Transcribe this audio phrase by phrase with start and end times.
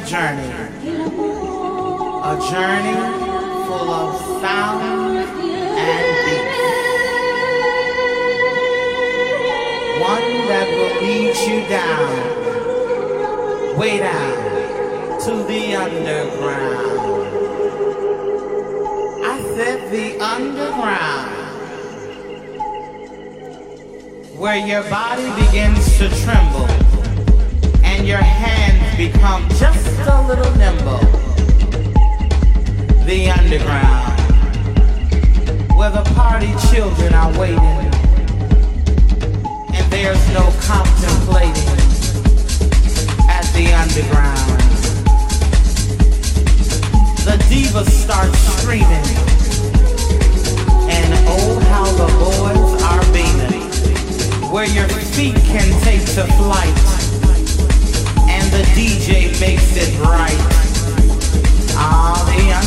[0.00, 0.45] journey.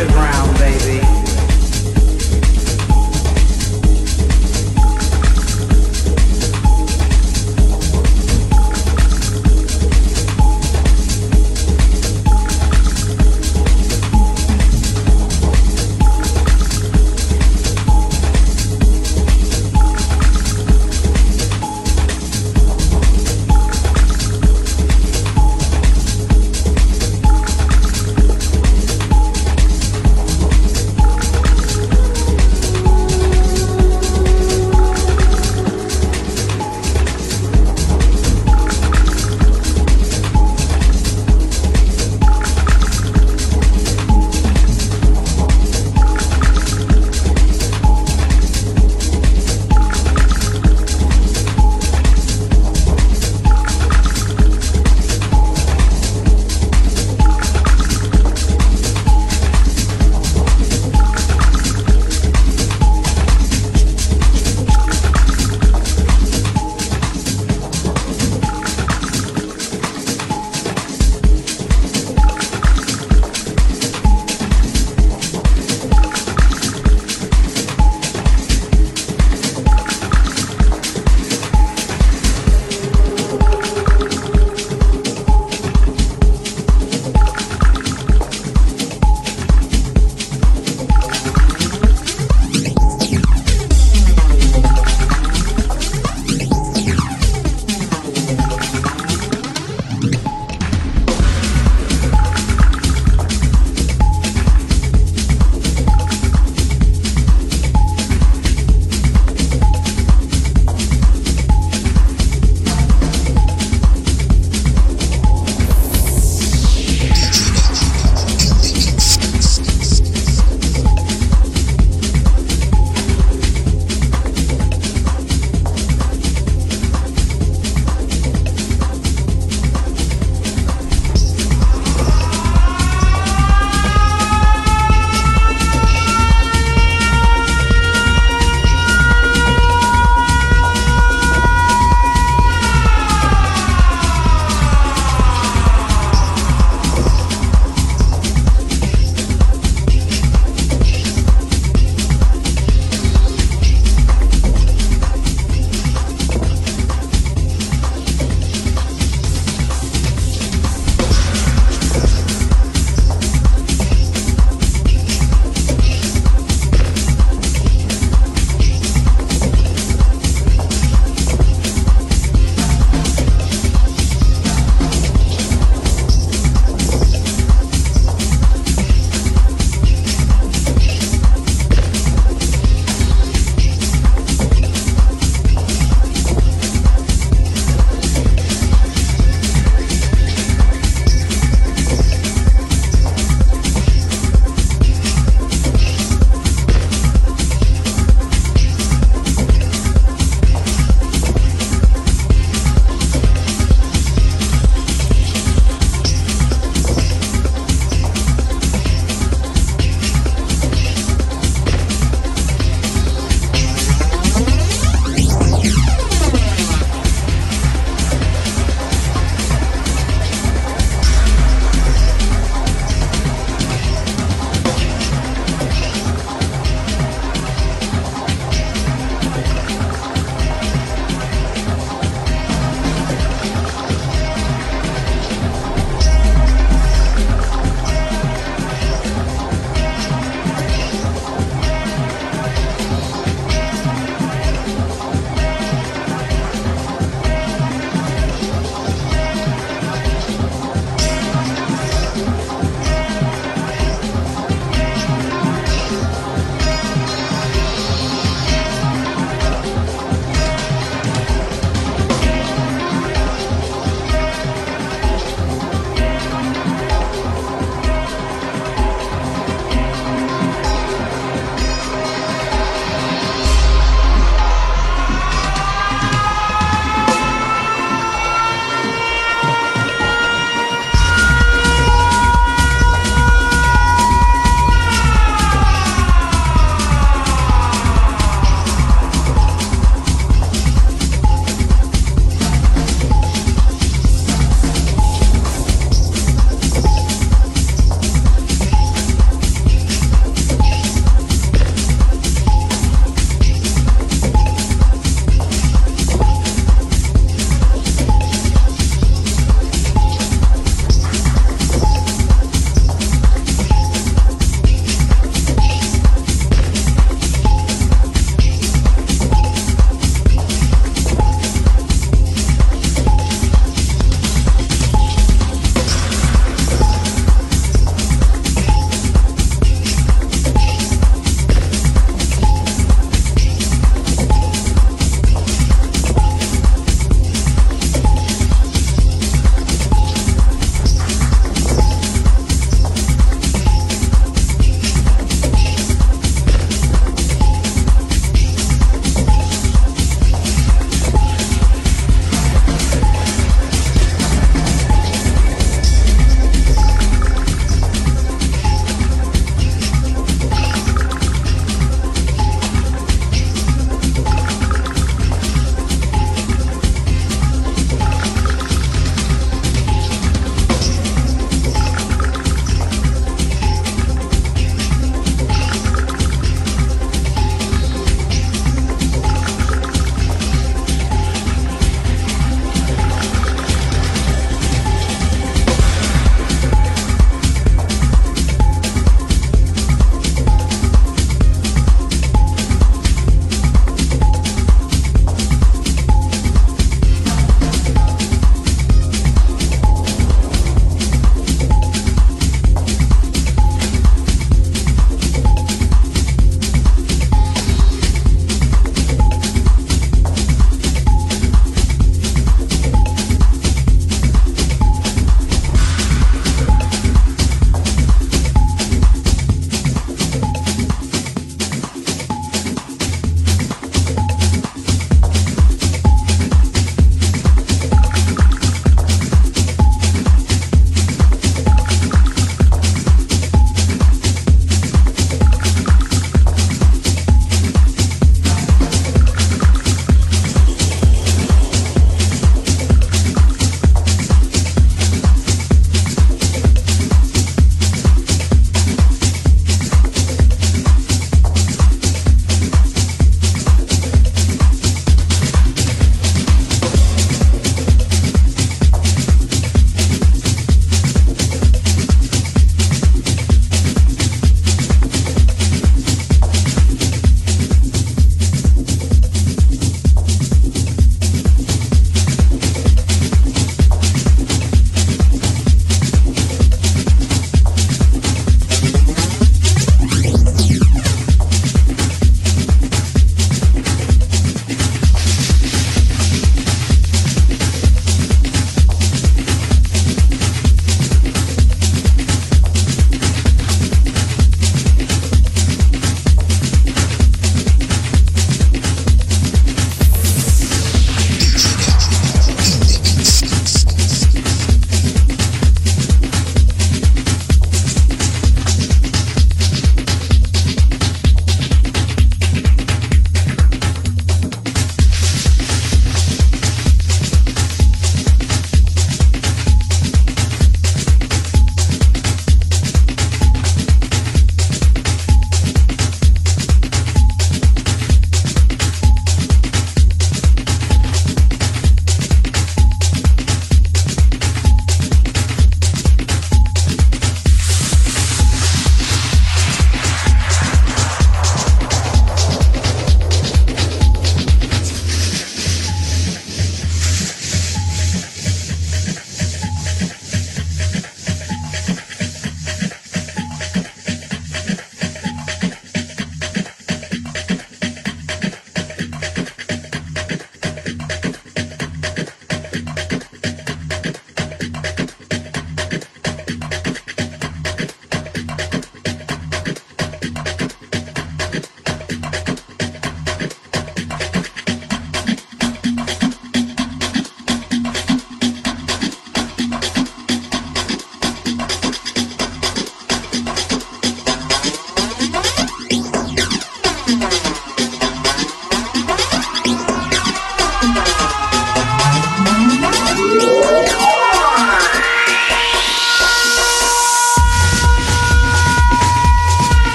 [0.00, 0.39] The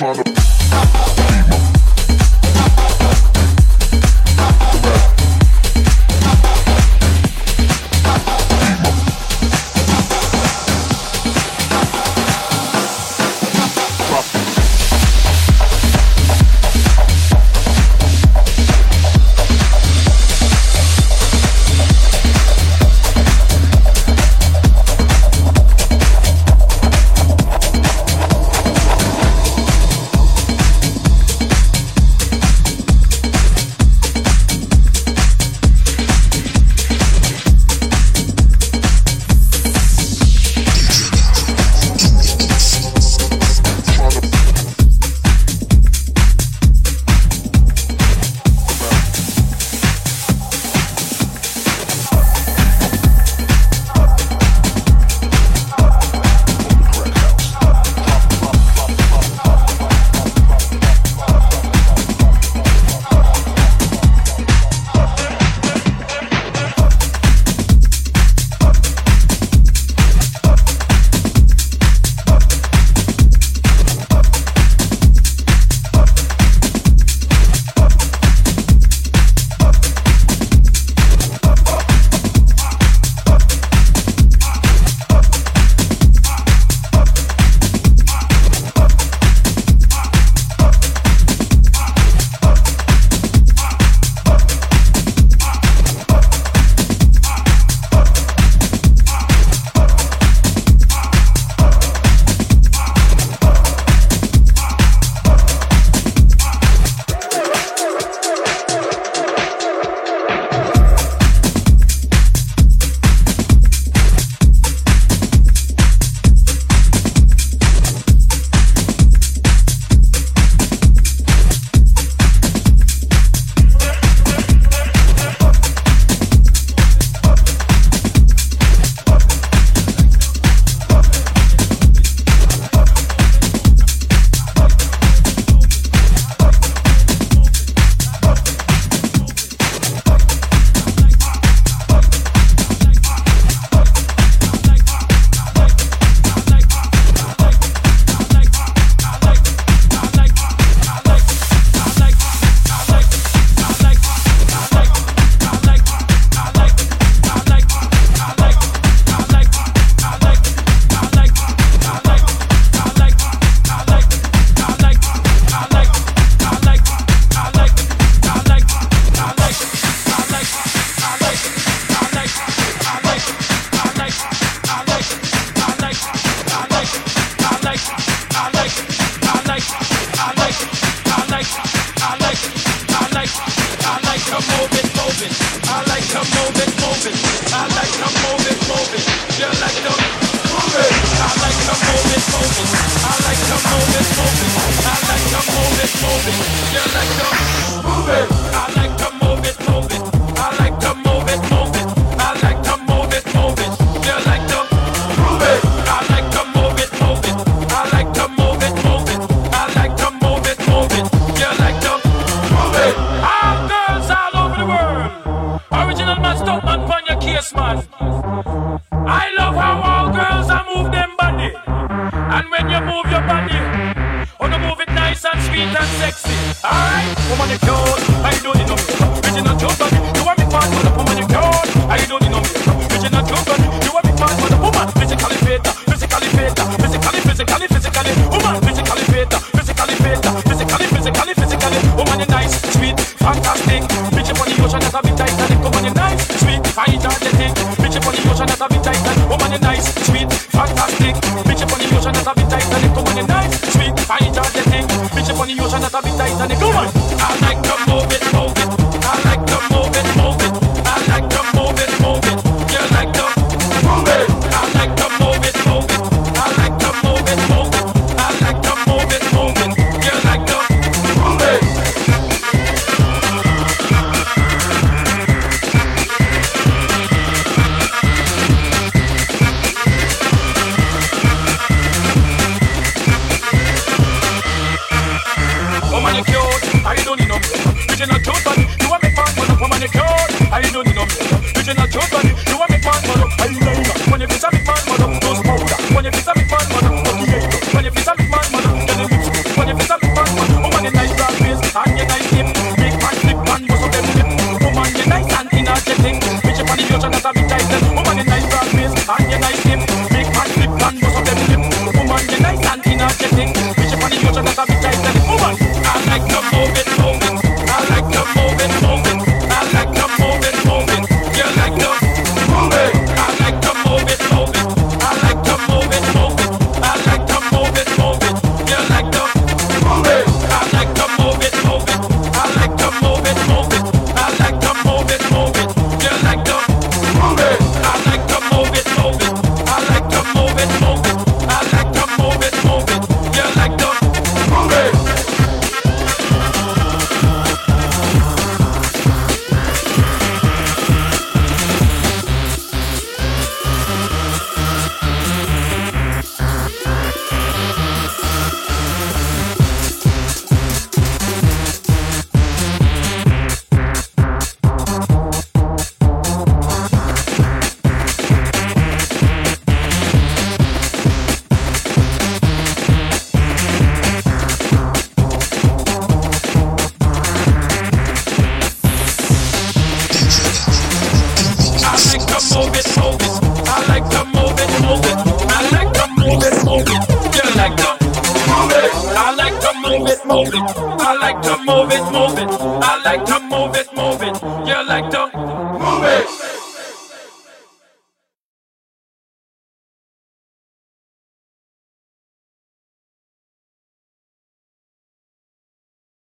[0.00, 1.09] fechado.